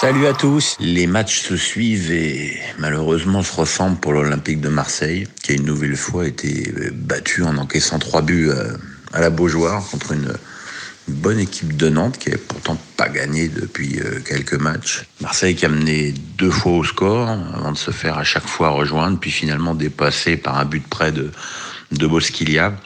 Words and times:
Salut 0.00 0.28
à 0.28 0.32
tous. 0.32 0.76
Les 0.78 1.08
matchs 1.08 1.40
se 1.40 1.56
suivent 1.56 2.12
et 2.12 2.56
malheureusement 2.78 3.42
se 3.42 3.52
ressemblent 3.52 3.98
pour 3.98 4.12
l'Olympique 4.12 4.60
de 4.60 4.68
Marseille, 4.68 5.26
qui 5.42 5.50
a 5.50 5.54
une 5.56 5.64
nouvelle 5.64 5.96
fois 5.96 6.28
été 6.28 6.72
battu 6.92 7.42
en 7.42 7.58
encaissant 7.58 7.98
trois 7.98 8.22
buts 8.22 8.48
à 9.12 9.20
la 9.20 9.30
Beaujoire 9.30 9.84
contre 9.90 10.12
une 10.12 10.34
bonne 11.08 11.40
équipe 11.40 11.76
de 11.76 11.88
Nantes 11.88 12.16
qui 12.16 12.30
n'avait 12.30 12.40
pourtant 12.40 12.78
pas 12.96 13.08
gagné 13.08 13.48
depuis 13.48 13.98
euh, 13.98 14.20
quelques 14.20 14.54
matchs. 14.54 15.04
Marseille 15.20 15.56
qui 15.56 15.66
a 15.66 15.68
mené 15.68 16.14
deux 16.36 16.52
fois 16.52 16.74
au 16.74 16.84
score 16.84 17.28
avant 17.28 17.72
de 17.72 17.78
se 17.78 17.90
faire 17.90 18.18
à 18.18 18.24
chaque 18.24 18.46
fois 18.46 18.68
rejoindre, 18.68 19.18
puis 19.18 19.32
finalement 19.32 19.74
dépassé 19.74 20.36
par 20.36 20.58
un 20.58 20.64
but 20.64 20.86
près 20.86 21.10
de, 21.10 21.32
de 21.90 22.06
Bosquilia. 22.06 22.76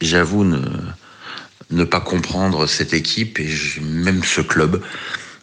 J'avoue 0.00 0.44
ne 0.44 1.82
pas 1.82 2.00
comprendre 2.00 2.68
cette 2.68 2.94
équipe 2.94 3.40
et 3.40 3.50
même 3.80 4.22
ce 4.22 4.42
club. 4.42 4.80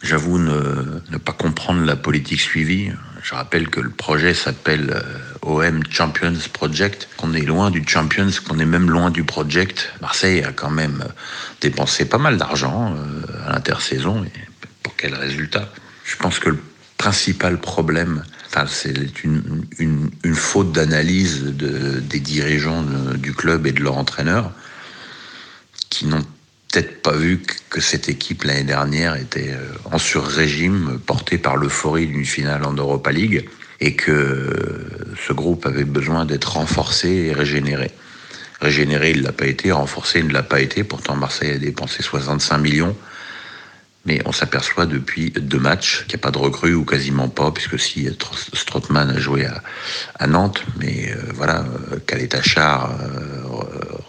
J'avoue 0.02 0.38
ne, 0.38 1.18
pas 1.18 1.32
comprendre 1.32 1.84
la 1.84 1.96
politique 1.96 2.40
suivie. 2.40 2.90
Je 3.22 3.34
rappelle 3.34 3.68
que 3.68 3.80
le 3.80 3.90
projet 3.90 4.32
s'appelle 4.32 4.90
euh, 4.94 5.02
OM 5.42 5.82
Champions 5.90 6.32
Project, 6.54 7.08
qu'on 7.18 7.34
est 7.34 7.42
loin 7.42 7.70
du 7.70 7.84
Champions, 7.86 8.30
qu'on 8.48 8.58
est 8.58 8.66
même 8.66 8.90
loin 8.90 9.10
du 9.10 9.24
Project. 9.24 9.92
Marseille 10.00 10.42
a 10.42 10.52
quand 10.52 10.70
même 10.70 11.04
euh, 11.04 11.12
dépensé 11.60 12.06
pas 12.06 12.16
mal 12.16 12.38
d'argent 12.38 12.94
euh, 12.94 13.46
à 13.46 13.52
l'intersaison. 13.52 14.24
Et 14.24 14.32
pour 14.82 14.96
quel 14.96 15.14
résultat? 15.14 15.70
Je 16.04 16.16
pense 16.16 16.38
que 16.38 16.48
le 16.48 16.58
principal 16.96 17.58
problème, 17.58 18.24
enfin, 18.46 18.64
c'est 18.66 19.22
une, 19.22 20.10
faute 20.32 20.72
d'analyse 20.72 21.44
de, 21.44 22.00
des 22.00 22.20
dirigeants 22.20 22.84
du 23.16 23.34
club 23.34 23.66
et 23.66 23.72
de 23.72 23.82
leur 23.82 23.98
entraîneur, 23.98 24.50
qui 25.90 26.06
n'ont 26.06 26.24
peut-être 26.70 27.02
pas 27.02 27.12
vu 27.12 27.42
que 27.68 27.80
cette 27.80 28.08
équipe 28.08 28.44
l'année 28.44 28.64
dernière 28.64 29.16
était 29.16 29.52
euh, 29.52 29.72
en 29.90 29.98
sur-régime, 29.98 31.00
portée 31.04 31.38
par 31.38 31.56
l'euphorie 31.56 32.06
d'une 32.06 32.24
finale 32.24 32.64
en 32.64 32.72
Europa 32.72 33.10
League, 33.10 33.48
et 33.80 33.96
que 33.96 34.86
ce 35.26 35.32
groupe 35.32 35.66
avait 35.66 35.84
besoin 35.84 36.26
d'être 36.26 36.52
renforcé 36.52 37.08
et 37.08 37.32
régénéré. 37.32 37.90
Régénéré, 38.60 39.12
il 39.12 39.20
ne 39.20 39.24
l'a 39.24 39.32
pas 39.32 39.46
été, 39.46 39.72
renforcé, 39.72 40.18
il 40.18 40.26
ne 40.26 40.32
l'a 40.32 40.42
pas 40.42 40.60
été. 40.60 40.84
Pourtant, 40.84 41.16
Marseille 41.16 41.52
a 41.52 41.58
dépensé 41.58 42.02
65 42.02 42.58
millions. 42.58 42.96
Mais 44.06 44.20
on 44.24 44.32
s'aperçoit 44.32 44.86
depuis 44.86 45.30
deux 45.30 45.58
matchs 45.58 46.04
qu'il 46.06 46.16
n'y 46.16 46.20
a 46.20 46.24
pas 46.24 46.30
de 46.30 46.38
recrue 46.38 46.74
ou 46.74 46.84
quasiment 46.84 47.28
pas, 47.28 47.50
puisque 47.52 47.78
si 47.78 48.08
Strootman 48.54 49.10
a 49.10 49.18
joué 49.18 49.46
à, 50.18 50.26
Nantes, 50.26 50.62
mais 50.78 51.12
euh, 51.12 51.32
voilà, 51.34 51.64
Kaletachar, 52.06 52.98
euh, 53.00 53.42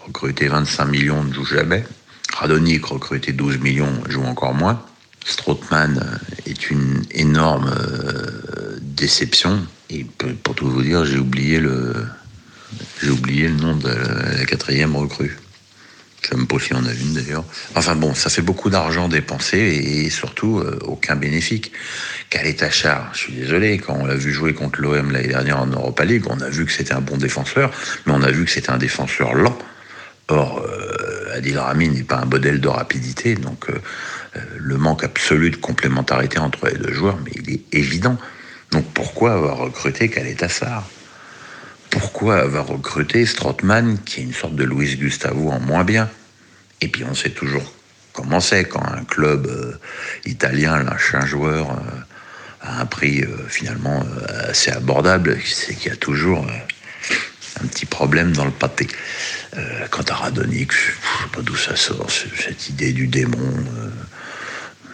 recruté 0.06 0.48
25 0.48 0.84
millions, 0.86 1.24
ne 1.24 1.32
joue 1.32 1.44
jamais. 1.44 1.84
Radonic, 2.32 2.86
recruté 2.86 3.32
12 3.32 3.58
millions, 3.58 4.02
joue 4.08 4.24
encore 4.24 4.54
moins. 4.54 4.82
Strootman 5.24 5.98
euh, 5.98 6.50
est 6.50 6.70
une 6.70 7.04
énorme 7.12 7.72
euh, 7.72 8.78
déception. 8.80 9.60
Et 9.90 10.04
pour 10.42 10.54
tout 10.54 10.70
vous 10.70 10.82
dire, 10.82 11.04
j'ai 11.04 11.18
oublié 11.18 11.60
le, 11.60 11.94
j'ai 13.02 13.10
oublié 13.10 13.48
le 13.48 13.54
nom 13.54 13.76
de 13.76 13.88
la 13.88 14.44
quatrième 14.46 14.96
recrue. 14.96 15.36
Je 16.22 16.36
même 16.36 16.46
pas 16.46 16.58
si 16.60 16.72
on 16.72 16.84
a 16.84 16.92
une 16.92 17.14
d'ailleurs. 17.14 17.44
Enfin 17.74 17.96
bon, 17.96 18.14
ça 18.14 18.30
fait 18.30 18.42
beaucoup 18.42 18.70
d'argent 18.70 19.08
dépensé 19.08 19.58
et 19.58 20.08
surtout 20.08 20.60
euh, 20.60 20.78
aucun 20.84 21.16
bénéfique. 21.16 21.72
Tachar, 22.30 23.10
je 23.12 23.18
suis 23.18 23.32
désolé, 23.32 23.76
quand 23.78 23.94
on 24.00 24.06
l'a 24.06 24.14
vu 24.14 24.32
jouer 24.32 24.54
contre 24.54 24.80
l'OM 24.80 25.10
l'année 25.10 25.28
dernière 25.28 25.60
en 25.60 25.66
Europa 25.66 26.04
League, 26.04 26.24
on 26.30 26.40
a 26.40 26.48
vu 26.48 26.64
que 26.64 26.72
c'était 26.72 26.94
un 26.94 27.00
bon 27.00 27.18
défenseur, 27.18 27.70
mais 28.06 28.12
on 28.14 28.22
a 28.22 28.30
vu 28.30 28.46
que 28.46 28.50
c'était 28.50 28.70
un 28.70 28.78
défenseur 28.78 29.34
lent. 29.34 29.58
Or, 30.28 30.64
Adil 31.32 31.58
Rami 31.58 31.88
n'est 31.88 32.02
pas 32.02 32.18
un 32.18 32.24
modèle 32.24 32.60
de 32.60 32.68
rapidité, 32.68 33.34
donc 33.34 33.68
euh, 33.68 33.74
euh, 34.36 34.40
le 34.58 34.76
manque 34.76 35.04
absolu 35.04 35.50
de 35.50 35.56
complémentarité 35.56 36.38
entre 36.38 36.66
les 36.66 36.78
deux 36.78 36.92
joueurs, 36.92 37.18
mais 37.24 37.32
il 37.34 37.50
est 37.50 37.62
évident. 37.72 38.16
Donc 38.70 38.84
pourquoi 38.94 39.34
avoir 39.34 39.58
recruté 39.58 40.08
Caletassar 40.08 40.84
Pourquoi 41.90 42.40
avoir 42.40 42.66
recruté 42.66 43.26
Strootman, 43.26 43.98
qui 44.04 44.20
est 44.20 44.24
une 44.24 44.32
sorte 44.32 44.54
de 44.54 44.64
Luis 44.64 44.96
Gustavo 44.96 45.50
en 45.50 45.60
moins 45.60 45.84
bien? 45.84 46.08
Et 46.80 46.88
puis 46.88 47.04
on 47.04 47.14
sait 47.14 47.30
toujours 47.30 47.72
comment 48.12 48.40
c'est 48.40 48.64
quand 48.64 48.84
un 48.84 49.04
club 49.04 49.46
euh, 49.46 49.78
italien 50.26 50.82
lâche 50.82 51.14
un 51.14 51.26
joueur 51.26 51.78
à 52.60 52.80
un 52.80 52.86
prix 52.86 53.24
finalement 53.48 54.06
assez 54.48 54.70
abordable, 54.70 55.36
c'est 55.44 55.74
qu'il 55.74 55.90
y 55.90 55.92
a 55.92 55.96
toujours 55.96 56.46
un 57.62 57.66
petit 57.66 57.86
problème 57.86 58.32
dans 58.32 58.44
le 58.44 58.50
pâté. 58.50 58.88
Euh, 59.56 59.86
quant 59.90 60.02
à 60.08 60.14
Radonic, 60.14 60.72
je 60.72 60.76
ne 60.76 60.92
sais 60.92 61.28
pas 61.32 61.42
d'où 61.42 61.56
ça 61.56 61.76
sort, 61.76 62.08
cette 62.10 62.68
idée 62.68 62.92
du 62.92 63.06
démon 63.06 63.38
euh, 63.38 63.90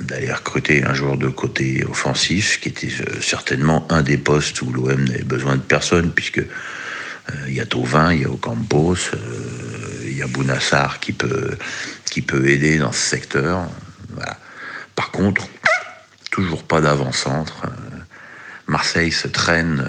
d'aller 0.01 0.33
recruter 0.33 0.85
un 0.85 0.95
joueur 0.95 1.17
de 1.17 1.29
côté 1.29 1.85
offensif, 1.89 2.61
qui 2.61 2.69
était 2.69 2.89
euh, 2.89 3.21
certainement 3.21 3.87
un 3.91 4.03
des 4.03 4.19
postes 4.19 4.61
où 4.63 4.73
l'OM 4.73 5.05
n'avait 5.05 5.23
besoin 5.23 5.57
de 5.57 5.63
personne, 5.63 6.13
puisque 6.13 6.43
il 7.47 7.53
y 7.53 7.61
a 7.61 7.67
Tauvin, 7.67 8.15
il 8.15 8.23
y 8.23 8.25
a 8.25 8.31
Ocampos, 8.31 9.11
il 10.03 10.17
y 10.17 10.23
a 10.23 10.27
Bounassar 10.27 10.99
qui 10.99 11.13
peut, 11.13 11.59
qui 12.11 12.23
peut 12.23 12.49
aider 12.49 12.79
dans 12.79 12.91
ce 12.91 13.01
secteur. 13.01 13.69
Par 14.95 15.11
contre, 15.11 15.47
toujours 16.31 16.63
pas 16.63 16.81
d'avant-centre. 16.81 17.67
Marseille 18.67 19.13
se 19.13 19.29
traîne 19.29 19.85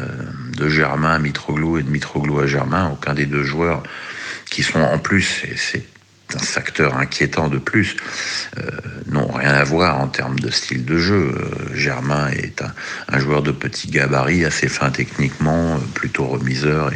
de 0.59 0.70
Germain 0.70 1.14
à 1.16 1.20
Mitroglou 1.20 1.78
et 1.78 1.84
de 1.84 1.90
Mitroglou 1.90 2.40
à 2.40 2.47
Germain. 2.47 2.92
Aucun 2.94 3.14
des 3.14 3.25
deux 3.25 3.44
joueurs 3.44 3.81
qui 4.50 4.64
sont 4.64 4.81
en 4.81 5.00
plus, 5.00 5.44
et 5.46 5.56
c'est 5.56 5.86
un 6.36 6.40
facteur 6.40 6.96
inquiétant 6.96 7.47
de 7.47 7.58
plus, 7.58 7.96
euh, 8.58 8.69
n'ont 9.08 9.31
rien 9.31 9.53
à 9.53 9.64
voir 9.64 10.00
en 10.00 10.08
termes 10.08 10.40
de 10.40 10.52
style 10.52 10.86
de 10.86 10.98
jeu. 10.98 11.34
Euh, 11.36 11.75
Germain 11.75 12.30
est 12.30 12.62
un, 13.08 13.19
joueur 13.19 13.42
de 13.42 13.52
petit 13.52 13.90
gabarit, 13.90 14.46
assez 14.46 14.68
fin 14.68 14.92
techniquement, 14.92 15.75
euh, 15.75 15.80
plutôt 15.96 16.25
remiseur 16.25 16.92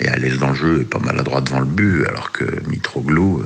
et, 0.00 0.08
à 0.08 0.16
l'aise 0.16 0.38
dans 0.38 0.50
le 0.50 0.54
jeu 0.54 0.80
et 0.82 0.84
pas 0.84 1.00
maladroit 1.00 1.42
devant 1.42 1.60
le 1.60 1.66
but, 1.66 2.06
alors 2.06 2.32
que 2.32 2.44
Mitroglou 2.68 3.44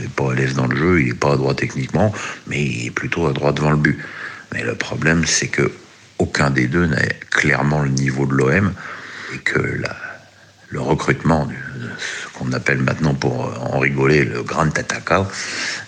n'est 0.00 0.08
pas 0.08 0.32
à 0.32 0.34
l'aise 0.34 0.54
dans 0.54 0.66
le 0.66 0.76
jeu, 0.76 1.00
il 1.00 1.08
n'est 1.08 1.14
pas 1.14 1.32
à 1.32 1.36
droit 1.36 1.54
techniquement, 1.54 2.12
mais 2.46 2.62
il 2.62 2.86
est 2.86 2.90
plutôt 2.90 3.26
à 3.26 3.32
droite 3.32 3.56
devant 3.56 3.72
le 3.72 3.76
but. 3.76 3.98
Mais 4.52 4.62
le 4.62 4.74
problème, 4.74 5.24
c'est 5.26 5.48
que 5.48 5.70
aucun 6.18 6.50
des 6.50 6.66
deux 6.66 6.86
n'a 6.86 7.02
clairement 7.30 7.82
le 7.82 7.90
niveau 7.90 8.26
de 8.26 8.34
l'OM 8.34 8.72
et 9.34 9.38
que 9.38 9.58
le 10.70 10.80
recrutement, 10.80 11.48
ce 11.98 12.38
qu'on 12.38 12.52
appelle 12.52 12.78
maintenant 12.78 13.14
pour 13.14 13.34
en 13.72 13.78
rigoler 13.78 14.24
le 14.24 14.42
grand 14.42 14.76
attaquant, 14.78 15.26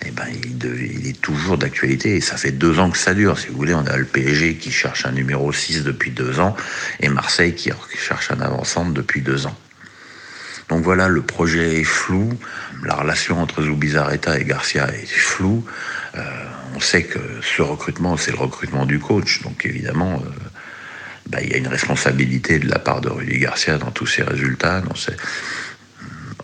eh 0.07 0.11
ben, 0.11 0.25
il, 0.45 1.07
est 1.07 1.21
toujours 1.21 1.59
d'actualité 1.59 2.17
et 2.17 2.21
ça 2.21 2.37
fait 2.37 2.53
deux 2.53 2.79
ans 2.79 2.91
que 2.91 2.99
ça 2.99 3.15
dure. 3.15 3.39
Si 3.39 3.49
vous 3.49 3.57
voulez, 3.57 3.75
on 3.75 3.87
a 3.87 3.97
le 3.97 4.07
PSG 4.07 4.57
qui 4.57 4.71
cherche 4.71 5.05
un 5.05 5.13
numéro 5.13 5.53
6 5.53 5.85
depuis 5.85 6.11
deux 6.11 6.41
ans 6.41 6.57
et 7.01 7.09
Marseille 7.09 7.55
qui 7.55 7.71
cherche 7.99 8.31
un 8.31 8.41
avant-centre 8.41 8.93
depuis 8.93 9.21
deux 9.21 9.47
ans. 9.47 9.57
Donc 10.71 10.85
voilà, 10.85 11.09
le 11.09 11.21
projet 11.21 11.81
est 11.81 11.85
flou, 11.85 12.31
la 12.85 12.95
relation 12.95 13.43
entre 13.43 13.63
Zubizarreta 13.63 14.39
et 14.39 14.45
Garcia 14.45 14.89
est 14.95 15.07
floue. 15.07 15.65
On 16.81 16.83
sait 16.83 17.03
que 17.03 17.19
ce 17.43 17.61
recrutement, 17.61 18.17
c'est 18.17 18.31
le 18.31 18.39
recrutement 18.39 18.87
du 18.87 18.99
coach, 18.99 19.43
donc 19.43 19.67
évidemment, 19.67 20.15
euh, 20.15 20.31
bah, 21.27 21.43
il 21.43 21.51
y 21.51 21.53
a 21.53 21.59
une 21.59 21.69
responsabilité 21.69 22.59
de 22.59 22.71
la 22.71 22.79
part 22.79 23.03
de 23.03 23.11
Rudy 23.11 23.39
Garcia 23.39 23.77
dans 23.77 23.91
tous 23.91 24.07
ces 24.07 24.23
résultats. 24.23 24.83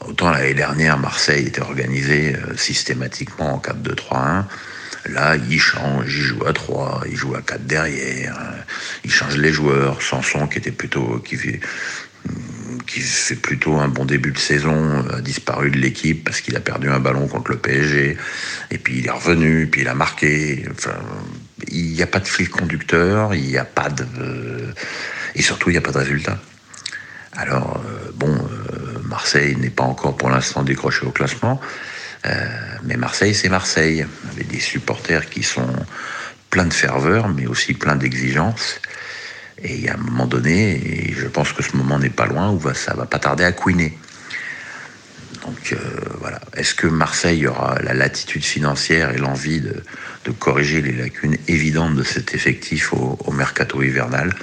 Autant 0.02 0.28
l'année 0.28 0.52
dernière, 0.52 0.98
Marseille 0.98 1.46
était 1.46 1.62
organisé 1.62 2.36
euh, 2.36 2.54
systématiquement 2.54 3.54
en 3.54 3.58
4-2-3-1. 3.60 4.44
Là, 5.06 5.36
il 5.36 5.58
change, 5.58 6.14
il 6.14 6.20
joue 6.20 6.44
à 6.44 6.52
3, 6.52 7.04
il 7.08 7.16
joue 7.16 7.34
à 7.34 7.40
4 7.40 7.66
derrière, 7.66 8.36
euh, 8.38 8.60
il 9.04 9.10
change 9.10 9.38
les 9.38 9.54
joueurs. 9.54 10.02
Sanson, 10.02 10.46
qui 10.48 10.58
était 10.58 10.70
plutôt, 10.70 11.18
qui 11.20 11.38
qui 12.96 13.02
fait 13.02 13.34
plutôt 13.34 13.74
un 13.74 13.88
bon 13.88 14.06
début 14.06 14.32
de 14.32 14.38
saison, 14.38 15.04
a 15.12 15.20
disparu 15.20 15.70
de 15.70 15.76
l'équipe 15.76 16.24
parce 16.24 16.40
qu'il 16.40 16.56
a 16.56 16.60
perdu 16.60 16.88
un 16.88 16.98
ballon 16.98 17.28
contre 17.28 17.50
le 17.50 17.58
PSG. 17.58 18.16
Et 18.70 18.78
puis 18.78 19.00
il 19.00 19.06
est 19.06 19.10
revenu, 19.10 19.66
puis 19.66 19.82
il 19.82 19.88
a 19.88 19.94
marqué. 19.94 20.64
Il 21.68 21.92
n'y 21.92 22.02
a 22.02 22.06
pas 22.06 22.20
de 22.20 22.26
fil 22.26 22.48
conducteur, 22.48 23.34
il 23.34 23.42
n'y 23.42 23.58
a 23.58 23.66
pas 23.66 23.90
de. 23.90 24.06
et 25.34 25.42
surtout, 25.42 25.68
il 25.68 25.74
n'y 25.74 25.78
a 25.78 25.82
pas 25.82 25.92
de 25.92 25.98
résultat. 25.98 26.40
Alors, 27.36 27.82
euh, 27.84 28.12
bon, 28.14 28.34
euh, 28.34 28.98
Marseille 29.04 29.56
n'est 29.56 29.68
pas 29.68 29.84
encore 29.84 30.16
pour 30.16 30.30
l'instant 30.30 30.62
décroché 30.62 31.04
au 31.04 31.10
classement, 31.10 31.60
euh, 32.24 32.46
mais 32.84 32.96
Marseille, 32.96 33.34
c'est 33.34 33.50
Marseille, 33.50 34.06
avec 34.32 34.48
des 34.48 34.60
supporters 34.60 35.28
qui 35.28 35.42
sont 35.42 35.68
pleins 36.48 36.64
de 36.64 36.72
ferveur, 36.72 37.28
mais 37.28 37.46
aussi 37.46 37.74
pleins 37.74 37.96
d'exigences. 37.96 38.80
Et 39.62 39.74
il 39.74 39.80
y 39.80 39.88
a 39.88 39.94
un 39.94 39.98
moment 39.98 40.26
donné, 40.26 41.08
et 41.08 41.12
je 41.12 41.26
pense 41.26 41.52
que 41.52 41.62
ce 41.62 41.76
moment 41.76 41.98
n'est 41.98 42.10
pas 42.10 42.26
loin, 42.26 42.50
où 42.50 42.60
ça 42.74 42.94
va 42.94 43.06
pas 43.06 43.18
tarder 43.18 43.44
à 43.44 43.52
couiner. 43.52 43.96
Donc 45.42 45.76
voilà. 46.20 46.40
Est-ce 46.54 46.74
que 46.74 46.86
Marseille 46.86 47.46
aura 47.46 47.78
la 47.82 47.94
latitude 47.94 48.44
financière 48.44 49.10
et 49.10 49.18
l'envie 49.18 49.60
de, 49.60 49.82
corriger 50.40 50.82
les 50.82 50.92
lacunes 50.92 51.36
évidentes 51.46 51.94
de 51.94 52.02
cet 52.02 52.34
effectif 52.34 52.92
au, 52.92 53.32
mercato 53.32 53.82
hivernal? 53.82 54.34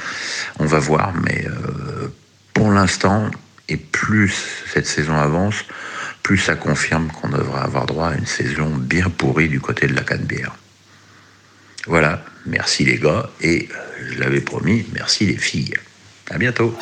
On 0.60 0.66
va 0.66 0.80
voir, 0.80 1.14
mais 1.14 1.46
euh, 1.46 2.08
pour 2.54 2.72
l'instant, 2.72 3.30
et 3.68 3.78
plus 3.78 4.34
cette 4.72 4.88
saison 4.88 5.16
avance, 5.18 5.66
plus 6.22 6.38
ça 6.38 6.56
confirme 6.56 7.10
qu'on 7.12 7.30
devrait 7.30 7.62
avoir 7.62 7.86
droit 7.86 8.10
à 8.10 8.16
une 8.16 8.26
saison 8.26 8.70
bien 8.70 9.10
pourrie 9.10 9.50
du 9.50 9.60
côté 9.60 9.88
de 9.88 9.94
la 9.94 10.04
4 10.04 10.22
Voilà, 11.88 12.24
merci 12.46 12.86
les 12.86 12.98
gars, 12.98 13.30
et 13.42 13.68
je 14.10 14.20
l'avais 14.20 14.42
promis, 14.42 14.86
merci 14.94 15.26
les 15.26 15.38
filles. 15.38 15.76
À 16.30 16.38
bientôt. 16.38 16.76